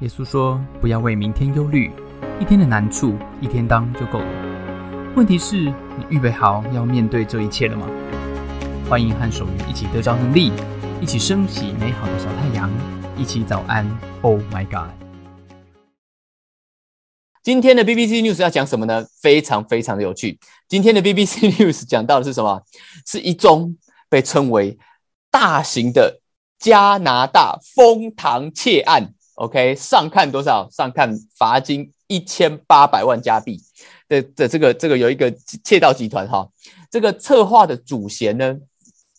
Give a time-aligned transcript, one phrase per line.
[0.00, 1.90] 耶稣说：“不要为明天忧虑，
[2.40, 5.12] 一天的难处一天当就够了。
[5.16, 7.84] 问题是，你预备好要面对这一切了吗？”
[8.88, 10.52] 欢迎和守愚一起得着能力，
[11.00, 12.70] 一起升起美好的小太阳，
[13.16, 13.84] 一起早安。
[14.22, 14.92] Oh my God！
[17.42, 19.04] 今天的 BBC News 要讲什么呢？
[19.20, 20.38] 非常非常的有趣。
[20.68, 22.62] 今天的 BBC News 讲到的是什么？
[23.04, 23.76] 是一宗
[24.08, 24.78] 被称为
[25.28, 26.20] 大型的
[26.56, 29.14] 加拿大封堂窃案。
[29.38, 30.68] OK，上看多少？
[30.68, 33.62] 上看罚金一千八百万加币
[34.08, 35.30] 的的这个这个有一个
[35.62, 36.48] 窃盗集团哈，
[36.90, 38.58] 这个策划的主嫌呢，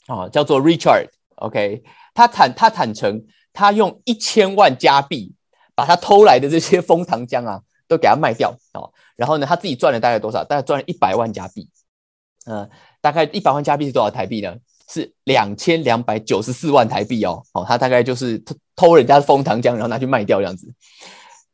[0.08, 1.08] 啊叫做 Richard。
[1.35, 5.34] OK，他坦他坦诚，他用一千万加币
[5.73, 10.44] 把他偷来的这些蜂糖浆啊都给他卖掉哦，然后呢他自己赚了大概多少？
[10.44, 11.70] 大概赚了一百万加币。
[12.45, 14.58] 嗯，大概一百万加币是多少台币呢？
[14.91, 20.67] 是两千两百九十四万台币哦，哦，他大概就是偷偷人家的枫糖浆，然后拿去卖掉这样子。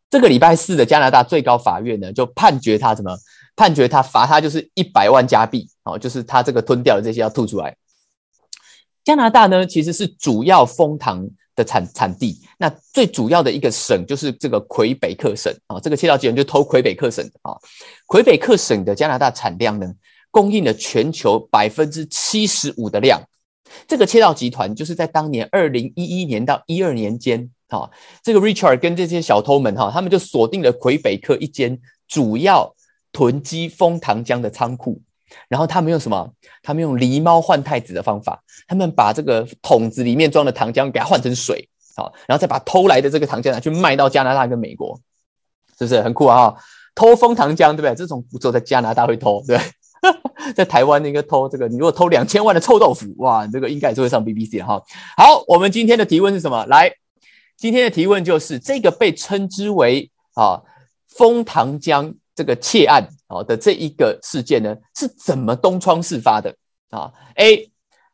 [0.10, 3.18] 这个礼拜四的加拿大最高法院呢，就判决他什么？
[3.58, 7.76] 判决他罚他就是一百万加币，哦，就是他这个吞掉的这些要吐出来。
[9.04, 17.56] 加拿大呢，其实是主要枫糖的产产地，那最主要的一个省就是这个魁北克省啊，这个切盗集团就偷魁北克省啊，
[18.08, 19.94] 魁北克省的加拿大产量呢？
[20.36, 23.22] 供应了全球百分之七十五的量，
[23.88, 27.90] 这个切道集团就是在当年二零一一年到一二年间，哈，
[28.22, 32.76] 这个 Richard 跟这些小偷们，哈，他们就锁定了魁北克一间主要
[33.14, 35.02] 囤积蜂糖浆的仓库，
[35.48, 36.30] 然后他们用什么？
[36.62, 45.00] 他们用狸猫换太子的方法，他们把这个桶子里面装的糖浆给它换成水，好，然后再把偷来的这个糖浆拿去卖到加拿大跟美国，
[45.80, 46.54] 是不是很酷啊？
[46.94, 47.96] 偷蜂糖浆，对不对？
[47.96, 49.58] 这种步骤在加拿大会偷，对。
[50.56, 54.82] 在台湾那个偷这个，你如果偷两千万的臭豆腐，哇，这个应该也是会上 BBC 哈。
[55.18, 56.66] 好，我们今天的提问是什么？
[56.66, 56.92] 来，
[57.58, 60.62] 今天的提问就是这个被称之为啊
[61.08, 66.56] 枫糖浆这个窃案啊的这一个事件呢，是怎么东窗事发的
[66.90, 67.72] 啊？A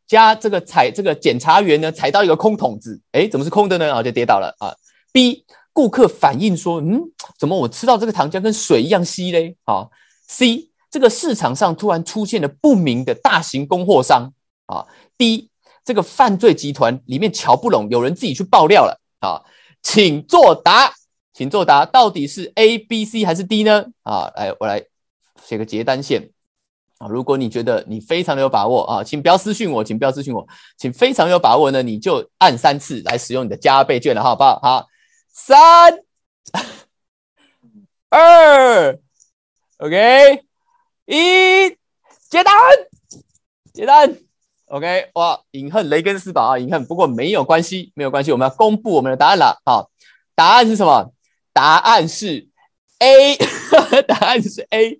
[0.07, 3.93] 加这个踩这个检查员呢踩到一个空桶子，哎，怎么是空的呢？
[3.93, 4.75] 啊，就跌倒了啊。
[5.13, 7.01] B 顾客反映说，嗯，
[7.39, 9.55] 怎么我吃到这个糖浆跟水一样稀嘞？
[9.65, 9.87] 啊
[10.27, 10.70] ，C。
[10.91, 14.31] 这个市场上突然出现了不明的大型供货商
[14.65, 14.85] 啊！
[15.17, 15.49] 第一，
[15.85, 19.41] 这个犯罪集团里面瞧不拢，有人自己去爆料了啊！
[19.81, 20.93] 请作答，
[21.33, 23.85] 请作答，到底是 A、B、C 还是 D 呢？
[24.03, 24.83] 啊，来，我来
[25.45, 26.29] 写个结单线
[26.97, 27.07] 啊！
[27.07, 30.45] 如果你觉得你非常的有把握啊，请不要私信我，请不要私信我，
[30.77, 34.59] 请非常有把握呢，你就按三次来使用你的加倍券了，好不好？
[34.61, 34.87] 好，
[35.31, 35.99] 三、
[38.09, 38.99] 二
[39.77, 40.50] ，OK。
[41.13, 41.67] 一
[42.29, 42.53] 接单，
[43.73, 44.15] 接单
[44.67, 49.83] ，OK，哇，隐恨雷根斯堡啊，隐恨，不过没有关系，没有关系，我们要公布我们的答案了啊！
[50.33, 51.11] 答案是什么？
[51.51, 52.47] 答案是
[52.99, 53.35] A，
[54.07, 54.97] 答案是 A，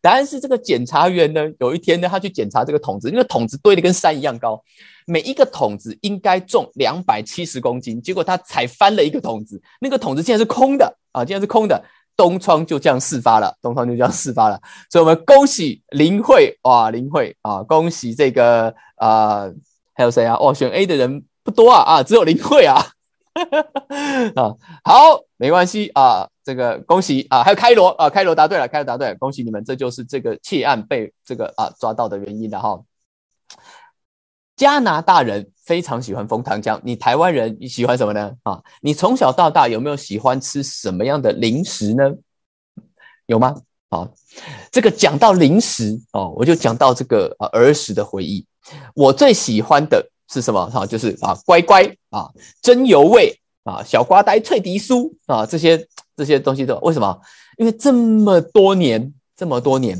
[0.00, 4.60] 答案是这个检查员呢，有一天呢，他去检查这个桶子，那个桶子堆的跟山一样高，
[5.06, 11.84] 每一个桶子应该重两百七十公斤，结果他踩翻了一个桶子，那个桶子竟然是空的啊，竟然是空的。
[12.16, 19.48] 东窗就这样事发了，东窗就这样事发了，所以我们恭喜林慧哇，林慧啊，恭喜这个啊，
[19.94, 20.36] 还有谁啊？
[20.38, 22.76] 哦，选 A 的人不多啊啊，只有林慧啊
[24.36, 32.80] 啊，好，没关系啊，这个恭喜啊，还有开罗啊，开罗答对了，开罗答对了，恭喜你们，这就是这个窃案被这个啊抓到的原因了哈。
[34.62, 35.50] 加拿大人。
[35.64, 38.32] 非常喜欢枫糖浆，你台湾人你喜欢什么呢？
[38.42, 42.12] 啊，你从小到大有没有喜欢吃什么样的零食呢？
[43.26, 43.54] 有吗？
[43.90, 44.08] 啊，
[44.72, 48.44] 这个讲到零食哦，我就讲到这个啊儿时的回忆。
[48.94, 50.68] 我最喜欢的是什么？
[50.68, 52.28] 哈，就是啊乖乖啊
[52.60, 55.86] 真油味啊小瓜呆脆迪酥啊这些
[56.16, 57.20] 这些东西都为什么？
[57.56, 59.96] 因为这么多年这么多年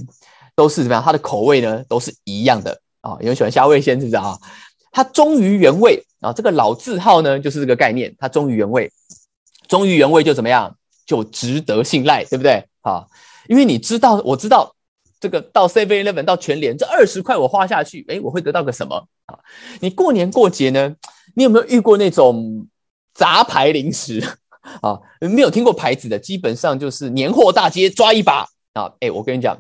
[0.57, 1.03] 都是怎么样？
[1.03, 3.19] 它的口味呢都是一样的啊。
[3.21, 4.37] 有人喜欢虾味鲜是不是啊？
[4.91, 8.15] 它忠于原味啊，这个老字号呢，就是这个概念。
[8.19, 8.91] 它忠于原味，
[9.69, 10.77] 忠于原味就怎么样，
[11.07, 12.65] 就值得信赖，对不对？
[12.83, 13.07] 啊，
[13.49, 14.75] 因为你知道，我知道
[15.21, 19.39] 这个到 Seven Eleven 到全联这二十块我花下去，哎，我会得到个什么啊？
[19.81, 20.95] 你过年过节呢，
[21.35, 22.67] 你有没有遇过那种
[23.15, 24.21] 杂牌零食
[24.83, 25.01] 啊？
[25.21, 28.93] 没有听过牌子的，基本上就是年货大街抓一把啊！
[29.01, 29.59] 哎，我跟你讲，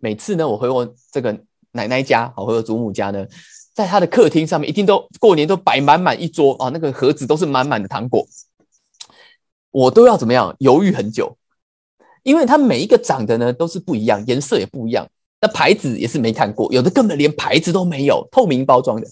[0.00, 1.38] 每次呢，我会问这个
[1.72, 3.26] 奶奶家，回我祖母家呢。
[3.74, 8.26] 在他的客厅上面，一定都过年都摆满满一桌啊，那个盒子都是满满的糖果，
[9.70, 11.36] 我都要怎么样犹豫很久，
[12.22, 15.08] 因为它每一个长得呢都是不一样，颜色也不一样，
[15.40, 19.08] 那牌子也是没看过，有的根本连牌子都没有，透明包装的。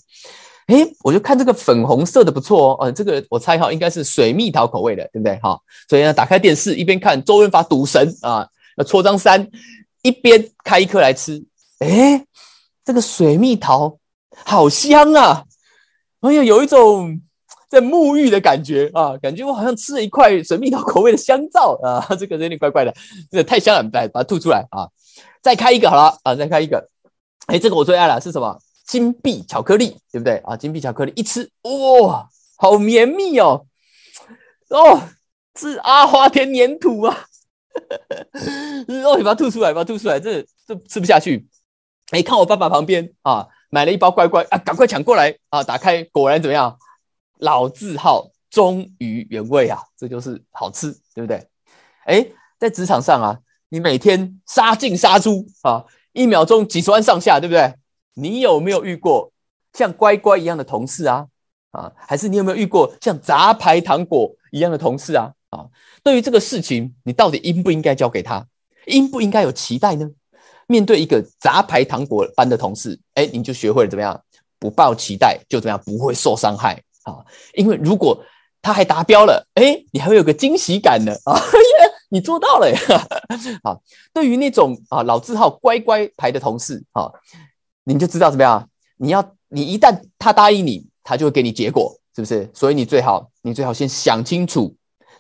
[0.67, 5.37] 诶，我就看这个粉红色的不错哦，呃，这个我猜哈应该是水蜜桃口味的，对不对？
[5.43, 5.59] 哈，
[5.89, 8.47] 所以呢，打开电视一边看周润发赌神啊，
[8.77, 9.51] 那搓张三，
[10.03, 11.43] 一边开一颗来吃，
[11.79, 12.25] 诶，
[12.91, 14.01] 这个水蜜桃
[14.45, 15.45] 好香啊！
[16.23, 17.21] 哎呀，有一种
[17.69, 22.93] 在沐浴的感觉啊，感觉我好像吃了一块水蜜桃口味的香皂啊， 这个有点怪怪的，
[23.31, 24.89] 这个太香了，来把它吐出来啊！
[25.41, 26.85] 再开一个好了啊，再开一个，
[27.47, 28.59] 哎，这个我最爱了，是什么？
[28.89, 30.57] 金币巧克力，对不对啊？
[30.57, 31.49] 金币巧克力一吃，
[32.03, 33.67] 哇，好绵密哦，
[34.71, 35.01] 哦，
[35.55, 37.17] 是阿华田粘土啊，
[39.07, 41.47] 哦，你把它吐出来，把它吐出来，这这吃不下去。
[42.11, 45.63] 哎，看我爸爸旁边啊，买了一包乖乖啊，赶快抢过来啊！
[45.63, 46.77] 打开，果然怎么样？
[47.39, 51.47] 老字号，忠于原味啊，这就是好吃，对不对？
[52.05, 52.27] 哎，
[52.59, 57.75] 在职场上啊，你每天杀进杀出啊，一秒钟几十万上下，对不对？
[58.15, 59.33] 你有没有遇过
[59.73, 61.29] 像乖乖一样的同事啊？
[61.71, 65.33] 啊，还是你有没有遇过像杂牌糖果一样的同事啊？
[65.51, 65.67] 啊，
[66.03, 68.45] 对于这个事情，你到底应不应该交给他？
[68.87, 70.11] 应不应该有期待呢？
[70.71, 74.23] 面对一个杂牌糖果般的同事，哎，你就学会了怎么样
[74.61, 77.19] 不抱期待，就怎么样不会受伤害啊？
[77.55, 78.23] 因为如果
[78.63, 81.37] 他还达标了，哎，你还会有个惊喜感呢啊！
[82.13, 82.79] 你做到了呀！
[83.65, 83.77] 啊，
[84.13, 87.11] 对于那种啊老字号乖乖牌的同事啊。
[87.85, 88.69] 你就知道怎么样？
[88.99, 92.49] 你要你一旦他答应你，他就会给你结果，是不是？
[92.55, 94.73] 所以你最好你最好先想清楚，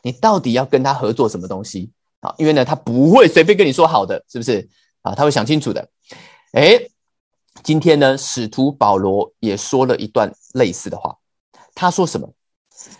[0.02, 2.32] 你到底要跟他合作什么东西啊？
[2.38, 4.68] 因为呢，他不会随便跟你说好的，是不是
[5.02, 5.14] 啊？
[5.14, 5.88] 他会想清楚的。
[6.52, 6.80] 哎，
[7.62, 11.16] 今天呢，使徒保罗也说了一段类似的话。
[11.74, 12.32] 他说什么？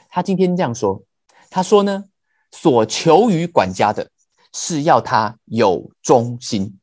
[0.08, 1.02] 他今天这样说，
[1.50, 2.04] 他说呢，
[2.50, 4.10] 所求于管家的
[4.52, 6.78] 是要他有忠心。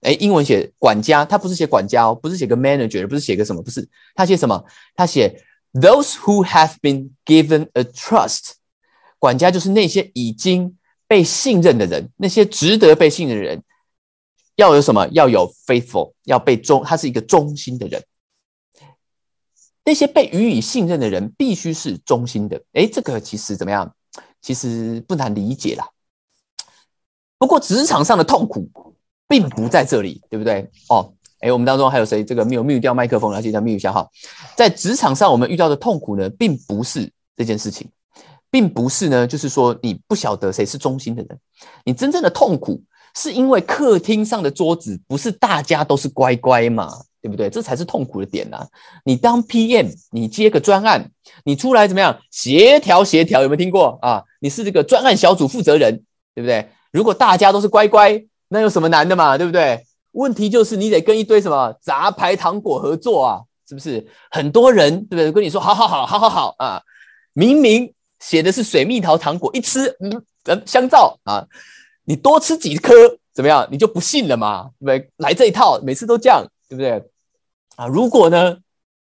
[0.00, 4.64] 哎，英文写管家，他不是写管家哦，不是写个 manager，不是写个什么，不是，他写什么？
[4.96, 5.44] 他写
[5.74, 8.54] those who have been given a trust，
[9.18, 13.62] 管家就是那些已经被信任的人，那些值得被信任的人，
[14.56, 15.06] 要有什么？
[15.08, 18.02] 要有 faithful，要被忠，他是一个忠心的人。
[19.84, 22.62] 那些被予以信任的人必须是忠心的。
[22.72, 23.94] 哎，这个其实怎么样？
[24.40, 25.88] 其实不难理解啦。
[27.38, 28.68] 不过职场上的痛苦。
[29.28, 30.70] 并不在这里，对不对？
[30.90, 31.10] 哦，
[31.40, 32.22] 哎，我们当中还有谁？
[32.22, 34.06] 这个没有 mute 掉麦克风，来记得 mute 一下哈。
[34.54, 37.88] 在职场上，我们遇到的痛苦呢，并不是这件事情，
[38.50, 41.40] 并不是呢，就是说你不晓得谁是忠心的人。
[41.82, 42.82] 你真正的痛苦，
[43.14, 46.88] 是因为客厅上的桌子不是大家都是乖乖嘛，
[47.20, 47.50] 对不对？
[47.50, 48.66] 这才是痛苦的点呐。
[49.04, 51.10] 你当 PM，你接个专案，
[51.44, 52.18] 你出来怎么样？
[52.30, 54.22] 协调协调，有没有听过啊？
[54.40, 56.02] 你是这个专案小组负责人，
[56.34, 56.68] 对不对？
[56.90, 58.24] 如果大家都是乖乖。
[58.54, 59.38] 那有什么难的嘛？
[59.38, 59.82] 对不对？
[60.10, 64.06] 问题就是你得跟一堆什么杂牌糖果合作啊，是不是？
[64.30, 65.32] 很多人对不对？
[65.32, 66.82] 跟你说好好好好好好啊，
[67.32, 70.22] 明明写的是水蜜桃糖果，一吃嗯
[70.66, 71.46] 香皂啊，
[72.04, 72.92] 你多吃几颗
[73.32, 73.66] 怎么样？
[73.70, 74.70] 你就不信了嘛？
[74.78, 75.10] 对不对？
[75.16, 77.02] 来这一套，每次都这样，对不对？
[77.76, 78.56] 啊，如果呢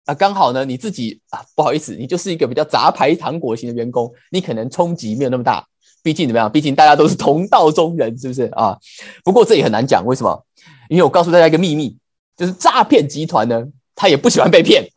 [0.05, 5.65] 啊刚好呢你自己啊不好意思，你就是一个比较杂牌糖果型的员工，你可能冲击没有那么大。
[6.01, 6.49] 毕竟怎么样？
[6.49, 8.77] 毕竟大家都是同道中人，是不是啊？
[9.23, 10.45] 不过这也很难讲，为什么？
[10.87, 11.97] 因为我告诉大家一个秘密，
[12.37, 14.87] 就是诈骗集团呢，他也不喜欢被骗。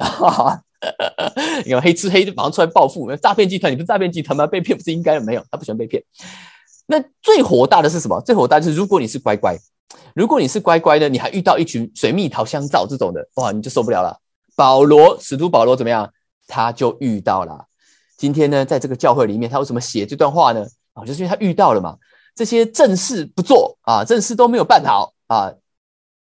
[1.65, 3.15] 你看黑吃黑就马上出来报复。
[3.17, 4.47] 诈骗集团，你不是诈骗集团吗？
[4.47, 5.21] 被骗不是应该的？
[5.21, 6.03] 没有，他不喜欢被骗。
[6.87, 8.21] 那最火大的是什么？
[8.21, 9.57] 最火大就是如果你是乖乖，
[10.15, 14.19] 如果你是乖乖的，你还遇到一群水蜜桃香皂这种的，哇，你就受不了了。
[14.55, 16.13] 保罗，使徒保罗怎么样？
[16.47, 17.67] 他就遇到了。
[18.19, 20.67] 今天呢，在这个教会里面，他为什么写这段话呢？
[20.93, 21.97] 啊，就是因为他遇到了嘛，
[22.35, 25.53] 这些正事不做啊，正事都没有办好啊，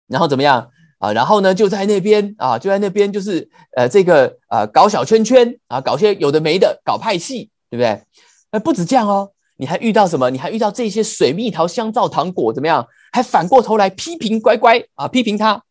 [0.07, 1.13] 然后怎么样啊？
[1.13, 8.03] 然后呢，就在那边啊，就在那边就是呃，这个呃，搞小圈圈啊，搞些有的没的，搞派系，对不对？
[8.53, 10.31] 那不止这样哦，你还遇到什么？
[10.31, 12.87] 你还遇到这些水蜜桃香皂糖果怎么样？
[13.13, 15.63] 还反过头来批评乖乖啊，批评他。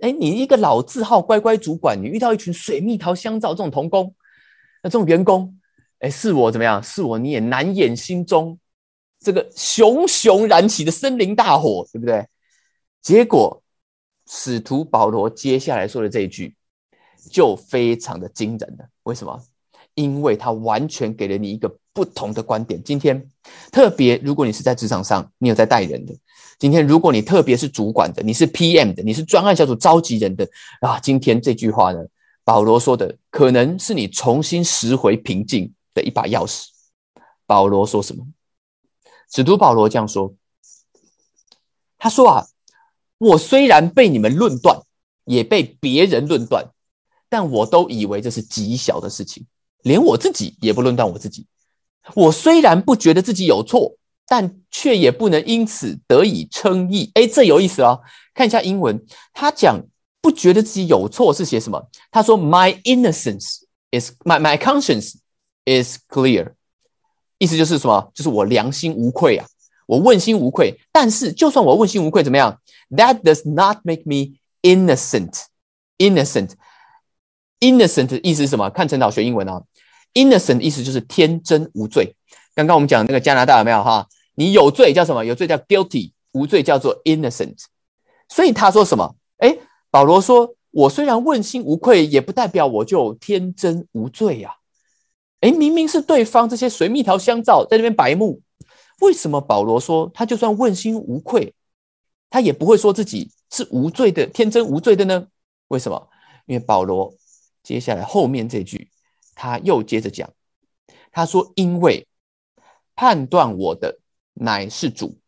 [0.00, 4.14] 哎，你一个老字号乖乖主管，你遇到一群水蜜桃香皂这种童工，
[4.82, 5.58] 那这种员工。
[6.00, 6.82] 哎，是我怎么样？
[6.82, 8.58] 是我你也难掩心中
[9.18, 12.26] 这个熊熊燃起的森林大火，对不对？
[13.00, 13.62] 结果
[14.28, 16.54] 使徒保罗接下来说的这一句
[17.30, 18.84] 就非常的惊人了。
[19.04, 19.40] 为什么？
[19.94, 22.82] 因为他完全给了你一个不同的观点。
[22.82, 23.28] 今天
[23.70, 26.14] 特别，如果你是在职场上，你有在带人的；
[26.58, 30.48] 今天如果你特别是主管的，你是 PM 的，你是专案小组召集人的
[30.80, 32.00] 啊，今天这句话呢，
[32.44, 35.72] 保罗说的可能是你重新拾回平静。
[35.94, 36.68] 的一把钥匙，
[37.44, 38.26] 保罗说什么？
[39.30, 40.34] 使徒保罗这样说
[42.00, 42.46] ：“他说啊，
[43.18, 44.80] 我虽然被你们论断，
[45.26, 46.70] 也被别人论断，
[47.28, 49.46] 但我都以为这是极小的事情，
[49.82, 51.46] 连我自己也不论断我自己。
[52.14, 53.94] 我虽然不觉得自己有错，
[54.26, 57.10] 但却也不能因此得以称义。
[57.14, 58.00] 哎，这有意思哦。
[58.34, 59.80] 看一下英文，他讲
[60.20, 61.88] 不觉得自己有错是写什么？
[62.10, 63.58] 他说：“My innocence
[63.90, 65.14] is my my conscience
[65.64, 66.52] is clear。”
[67.38, 68.10] 意思就是什么？
[68.14, 69.46] 就是我良心无愧啊，
[69.86, 70.80] 我问心无愧。
[70.90, 72.60] 但是，就算我问心无愧，怎么样
[72.90, 75.44] ？That does not make me innocent.
[75.98, 76.52] Innocent,
[77.60, 78.70] innocent 意思是什么？
[78.70, 79.62] 看陈导学英文啊。
[80.14, 82.14] Innocent 意思就是天真无罪。
[82.54, 84.06] 刚刚我们讲那个加拿大有没有哈？
[84.34, 85.24] 你有罪叫什么？
[85.24, 87.56] 有罪叫 guilty，无罪叫做 innocent。
[88.28, 89.14] 所以他说什么？
[89.38, 89.56] 哎，
[89.90, 94.56] 保罗说：“我虽然问心无愧，也不代表我就天真无罪呀。”
[95.40, 98.40] 哎，明明是对方这些水蜜桃香皂在那边白目，
[99.00, 101.52] 为什么保罗说他就算问心无愧，
[102.30, 105.26] 他也不会说自己是无罪的、天真无罪的呢？
[105.68, 106.08] 为什么？
[106.46, 107.12] 因为保罗
[107.62, 108.91] 接下来后面这句。
[109.42, 110.32] 他又接着讲，
[111.10, 112.06] 他说：“因为
[112.94, 113.98] 判断我的
[114.34, 115.18] 乃是主。”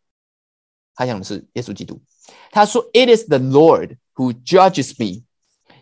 [0.95, 2.01] 他讲的是耶稣基督。
[2.49, 5.25] 他说：“It is the Lord who judges me。”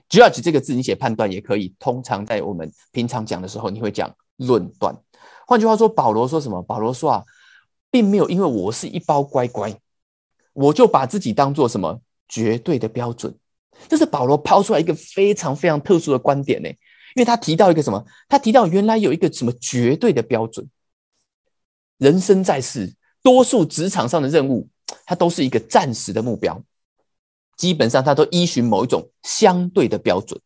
[0.09, 4.95] Judge 这个字你写判断也可以，通常在我们平常讲的时候，你会讲论断。
[5.45, 6.59] 换句话说，保罗说什么？
[6.63, 7.23] 保罗说啊，
[7.91, 9.79] 并没有因为我是一包乖乖，
[10.53, 13.37] 我就把自己当做什么绝对的标准。
[13.87, 16.69] 这是保罗抛出来一个非常非常特殊的观点呢。
[17.15, 18.05] 因为他提到一个什么？
[18.27, 20.67] 他提到原来有一个什么绝对的标准。
[21.97, 24.67] 人生在世，多数职场上的任务，
[25.05, 26.61] 它都是一个暂时的目标，
[27.55, 30.39] 基本上它都依循某一种相对的标准。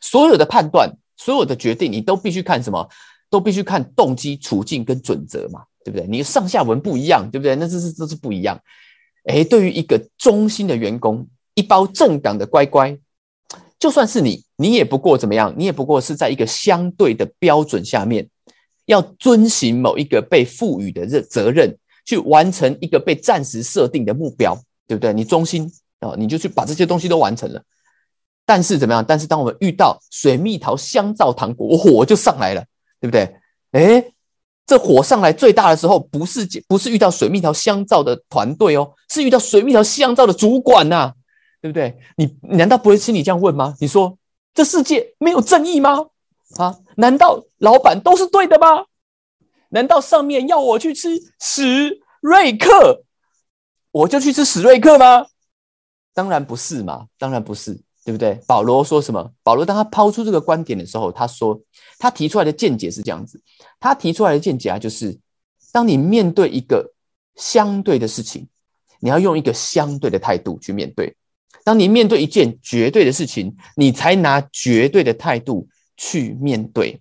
[0.00, 2.88] 所有的判断，所有的决定，你都必须看什么？
[3.30, 6.06] 都必须看动机、处境跟准则嘛，对不对？
[6.06, 7.56] 你上下文不一样，对不对？
[7.56, 8.60] 那这是这是不一样。
[9.24, 12.98] 哎，对于一个忠心的员工，一包正港的乖乖。
[13.84, 15.54] 就算是你，你也不过怎么样？
[15.58, 18.26] 你也不过是在一个相对的标准下面，
[18.86, 21.76] 要遵循某一个被赋予的责责任，
[22.06, 25.12] 去完成一个被暂时设定的目标，对不对？
[25.12, 27.62] 你忠心啊，你就去把这些东西都完成了。
[28.46, 29.04] 但是怎么样？
[29.06, 32.64] 但是当我们遇到水蜜桃香皂糖果，火就上来了，
[33.02, 33.36] 对不对？
[33.72, 34.02] 哎，
[34.66, 41.12] 这火上来最大的时候，不是不是遇到水蜜桃香皂的团队哦，是遇到水蜜桃香皂的主管呐。
[41.64, 41.98] 对不对？
[42.16, 43.74] 你难道不会心里这样问吗？
[43.80, 44.18] 你说
[44.52, 46.08] 这世界没有正义吗？
[46.58, 46.78] 啊？
[46.96, 48.84] 难道老板都是对的吗？
[49.70, 53.04] 难道上面要我去吃史瑞克，
[53.92, 55.26] 我就去吃史瑞克吗？
[56.12, 57.72] 当然不是嘛，当然不是，
[58.04, 58.38] 对不对？
[58.46, 59.32] 保罗说什么？
[59.42, 61.58] 保罗当他抛出这个观点的时候，他说
[61.98, 63.40] 他提出来的见解是这样子。
[63.80, 65.18] 他提出来的见解啊，就是
[65.72, 66.92] 当你面对一个
[67.36, 68.46] 相对的事情，
[69.00, 71.16] 你要用一个相对的态度去面对。
[71.62, 77.00] 当你面对一件绝对的事情，你才拿绝对的态度去面对。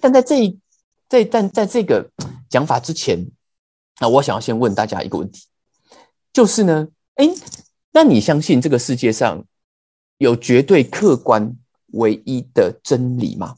[0.00, 0.58] 但在这一
[1.08, 2.10] 在但在这个
[2.48, 3.24] 讲法之前，
[4.00, 5.44] 那我想要先问大家一个问题，
[6.32, 7.28] 就是呢，哎，
[7.92, 9.44] 那你相信这个世界上
[10.16, 11.54] 有绝对客观
[11.92, 13.54] 唯一的真理吗？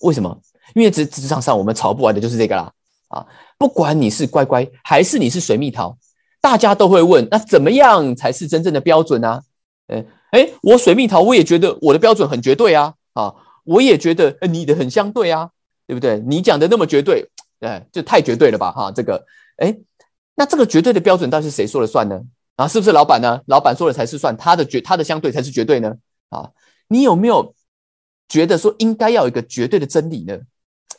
[0.00, 0.40] 为什么？
[0.74, 2.72] 因为职职场上我们吵不完的就是这个啦。
[3.08, 3.26] 啊，
[3.58, 5.96] 不管你是乖乖还是你是水蜜桃。
[6.40, 9.42] 大家都会问，那怎么样才是真正的标准呢？
[9.88, 15.50] 呃，哎，我水蜜桃，我也觉得我的标准很绝对啊，啊，我也觉得你的很相对啊，
[15.86, 16.18] 对不对？
[16.20, 17.28] 你讲的那么绝对，
[17.60, 19.76] 哎，这太绝对了吧，哈，这个，哎，
[20.36, 22.20] 那这个绝对的标准到底是谁说了算呢？
[22.56, 23.40] 啊，是不是老板呢？
[23.46, 25.94] 老板说了才是算，他的绝，他的相对才是绝对呢？
[26.28, 26.50] 啊，
[26.88, 27.54] 你有没有
[28.28, 30.38] 觉得说应该要有一个绝对的真理呢？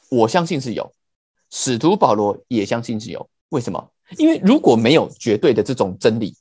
[0.10, 0.92] 我相信是有，
[1.50, 3.90] 使徒保罗也相信是有，为什么？
[4.18, 6.34] 因为如果没有绝对的这种真理，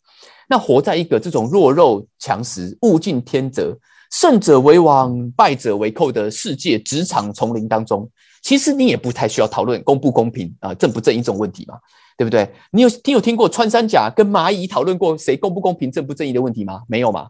[0.49, 3.77] 那活在一个这种弱肉强食、物竞天择、
[4.11, 8.11] 胜者为王、败者为寇的世界职场丛林当中，
[8.43, 11.79] 其实你也不太需要讨论公不公平啊、正不正义这种问题嘛，
[12.19, 12.53] 对不对？
[12.73, 16.83] 你有你有听过穿山甲跟蚂蚁讨论过谁公不公平、正不正义的问题吗？
[16.89, 17.29] 没有嘛，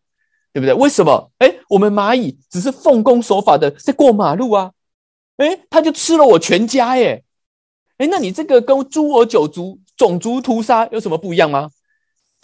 [0.54, 0.72] 对不对？
[0.72, 1.30] 为什么？
[1.38, 4.72] 哎，我们蚂蚁只是奉公守法的在过马路啊，
[5.36, 7.22] 哎，他就吃了我全家耶，
[7.98, 9.78] 哎，那你这个跟诛我九族？
[10.00, 11.68] 种族屠杀有什么不一样吗？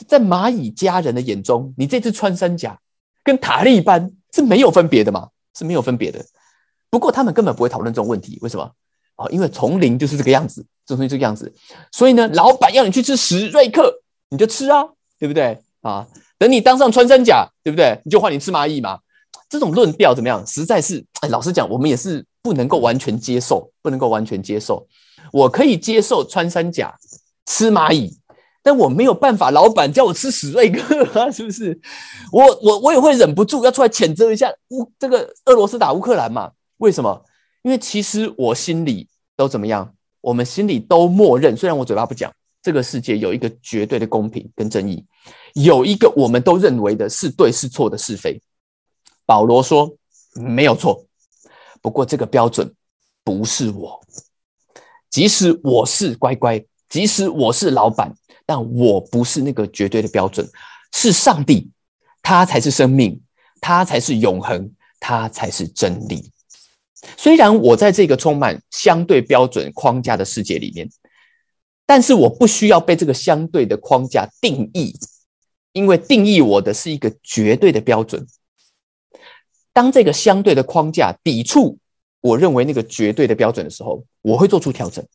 [0.06, 2.78] 在蚂蚁家人的眼中，你这只穿山甲
[3.24, 5.30] 跟塔利班是没有分别的嘛？
[5.56, 6.22] 是没有分别的。
[6.90, 8.70] 不过他们根本不会讨论这种问题，为什么？
[9.14, 11.50] 啊，因为丛林就是这个样子，这东西这个样子。
[11.92, 13.90] 所以呢，老板要你去吃史瑞克，
[14.28, 14.84] 你就吃啊，
[15.18, 15.58] 对不对？
[15.80, 17.98] 啊，等你当上穿山甲，对不对？
[18.04, 18.98] 你就换你吃蚂蚁嘛。
[19.48, 20.46] 这种论调怎么样？
[20.46, 24.86] 实在是，哎，老实讲，我们也是不能够完全接受，不能够完全接受。
[25.32, 26.94] 我可以接受穿山甲。
[27.46, 28.18] 吃蚂蚁，
[28.62, 31.80] 但我没有办法，老板叫我吃史瑞克啊， 是不是？
[32.32, 36.50] 我我我也会忍不住要出来谴责一下乌这个俄罗斯打乌克兰嘛？
[36.78, 37.24] 为什么？
[37.62, 39.94] 因为其实我心里都怎么样？
[40.20, 45.04] 我们心里都默认，虽然我嘴巴不讲，这个世界有一个绝对的公平跟正义，
[45.54, 48.40] 有一个我们都认为的是对是错的是非。
[49.24, 49.92] 保罗说
[50.34, 51.04] 没有错，
[51.80, 52.74] 不过这个标准
[53.22, 54.00] 不是我，
[55.10, 58.14] 即使我是乖乖，即使我是老板，
[58.44, 60.48] 但我不是那个绝对的标准，
[60.92, 61.70] 是上帝，
[62.22, 63.20] 他才是生命，
[63.60, 66.30] 他才是永恒，他才是真理。
[67.16, 70.88] 虽然我在这个充满相对标准框架的世界里面，
[71.84, 74.98] 但是我不需要被这个相对的框架定义，
[75.72, 78.26] 因为定义我的是一个绝对的标准。
[79.72, 81.78] 当这个相对的框架抵触
[82.20, 85.06] 我认为那个绝对的标准的时候，我会做出调整。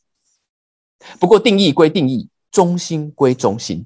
[1.20, 3.86] 不过定义归定义，中心归中心。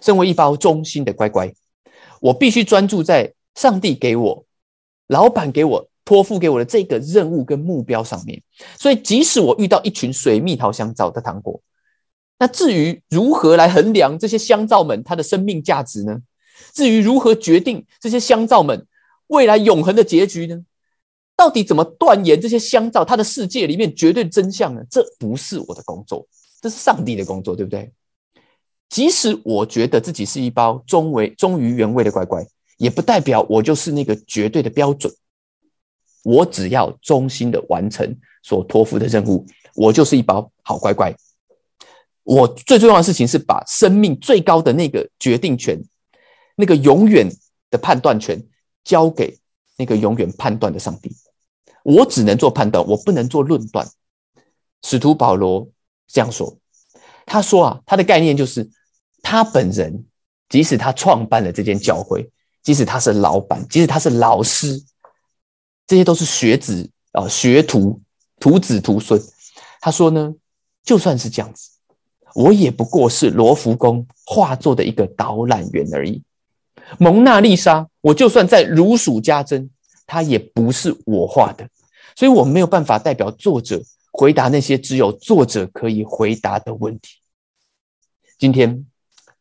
[0.00, 1.52] 身为一包中心的乖乖，
[2.20, 4.44] 我必须专注在上帝给我、
[5.06, 5.88] 老板给我。
[6.04, 8.42] 托付给我的这个任务跟目标上面，
[8.78, 11.60] 所以即使我遇到一群水蜜桃香皂的糖果，
[12.38, 16.18] 那至于如何来衡量这些香皂们它的生命价值呢？
[16.72, 18.86] 至于如何决定这些香皂们
[19.26, 20.64] 未来永恒的结局呢？
[21.36, 24.80] 到底怎么断言这些香皂它的世界里面绝对真相呢？
[24.90, 26.26] 这不是我的工作，
[26.60, 27.92] 这是上帝的工作，对不对？
[28.88, 32.46] 即使我觉得自己是一包忠为忠于原味的乖乖，
[32.78, 35.12] 也不代表我就是那个绝对的标准。
[36.24, 41.14] 我只要忠心的完成所托付的任务，我就是一包好乖乖。
[42.24, 45.80] 我最重要的事情是把生命最高的那个决定权、
[46.56, 47.30] 那个永远
[47.70, 48.42] 的判断权
[48.84, 49.38] 交给
[49.76, 51.10] 那个永远判断的上帝。
[51.84, 53.88] 我只能做判断，我不能做论断。
[54.82, 55.68] 使徒保罗
[56.08, 56.58] 这样说，
[57.26, 58.68] 他说啊，他的概念就是
[59.22, 60.04] 他本人，
[60.48, 62.28] 即使他创办了这间教会，
[62.62, 64.82] 即使他是老板，即使他是老师。
[65.86, 67.98] 这些都是学子啊，学徒、
[68.38, 69.18] 徒子徒孙。
[69.80, 70.34] 他说呢，
[70.84, 71.70] 就算是这样子，
[72.34, 76.22] 我也不过是罗浮宫画作的一个导览员而已。
[76.98, 79.70] 蒙娜丽莎，我就算在如数家珍，
[80.06, 81.66] 它也不是我画的，
[82.14, 83.82] 所以我没有办法代表作者
[84.18, 87.18] 回答那些只有作者可以回答的问题。
[88.36, 88.84] 今天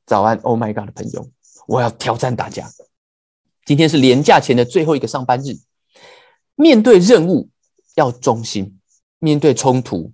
[0.05, 1.31] 早安，Oh my God 的朋友，
[1.65, 2.69] 我要挑战大家，
[3.65, 5.55] 今天是年假前的最后一个上班日。
[6.53, 7.49] 面对任务
[7.95, 8.79] 要忠心，
[9.17, 10.13] 面对冲突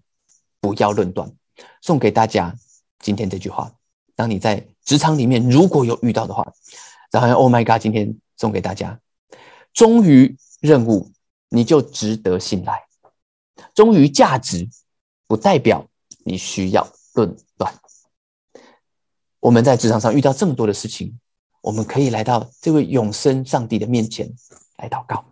[0.62, 1.30] 不要论断。
[1.82, 2.56] 送给大家
[3.00, 3.70] 今天这句话：
[4.16, 6.54] 当你在职场里面如果有遇到的话，
[7.12, 8.98] 然后 Oh my God，今天送给大家，
[9.74, 11.12] 忠于任务
[11.50, 12.82] 你就值得信赖，
[13.74, 14.68] 忠于价值
[15.28, 15.88] 不代表
[16.26, 17.74] 你需要论断。
[19.40, 21.20] 我们在职场上遇到这么多的事情，
[21.62, 24.32] 我们可以来到这位永生上帝的面前
[24.78, 25.26] 来祷告。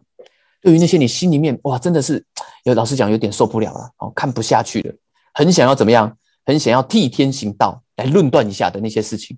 [0.62, 2.24] 对于那些你心里面哇，真的是
[2.66, 4.94] 有老实讲有点受不了了哦，看不下去了，
[5.34, 9.38] 很想要怎么样，很想要替天行道来论断一下的那些事情，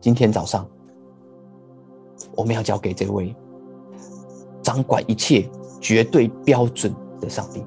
[0.00, 0.68] 今天早上
[2.34, 3.34] 我们要交给这位
[4.62, 5.48] 掌管一切
[5.82, 7.62] 绝对标准的上帝。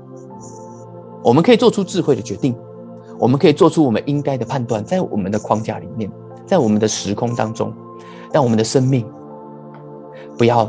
[1.24, 2.56] 我们可以做出智慧的决定，
[3.20, 6.12] 我们可以做出我们应该的判断，在我们的框架里面，
[6.48, 7.72] 在我们的时空当中，
[8.34, 9.06] 让我们的生命
[10.36, 10.68] 不要。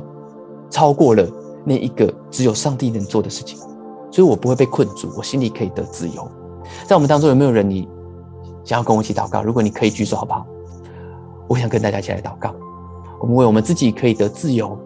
[0.68, 1.24] 超过了
[1.64, 3.56] 那一个只有上帝能做的事情，
[4.10, 6.28] 所以我不会被困住，我心里可以得自由。
[6.84, 7.88] 在我们当中有没有人你
[8.64, 9.44] 想要跟我一起祷告？
[9.44, 10.44] 如果你可以举手，好不好？
[11.48, 12.52] 我想跟大家一起来祷告。
[13.20, 14.76] 我们为我们自己可以得自由、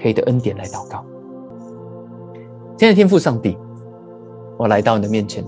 [0.00, 1.04] 可以得恩典来祷告。
[2.76, 3.56] 现在天父上帝，
[4.58, 5.44] 我来到你的面前，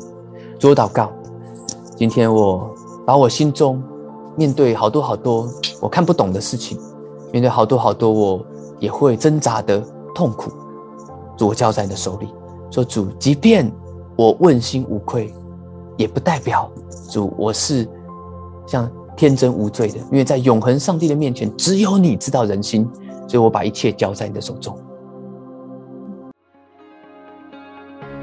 [0.58, 1.10] 做祷告。
[1.96, 2.72] 今天我
[3.04, 3.82] 把我心中
[4.36, 5.48] 面对好多好多
[5.80, 6.78] 我看不懂的事情，
[7.32, 8.46] 面对好多好多我。
[8.78, 9.82] 也会挣扎的
[10.14, 10.50] 痛苦，
[11.34, 12.28] 主我交在你的手里。
[12.70, 13.72] 说主，即便
[14.16, 15.32] 我问心无愧，
[15.96, 16.70] 也不代表
[17.08, 17.88] 主我是
[18.66, 18.86] 像
[19.16, 19.96] 天真无罪的。
[19.96, 22.86] 因为在永恒上帝的面前，只有你知道人心，
[23.26, 24.78] 所以我把一切交在你的手中。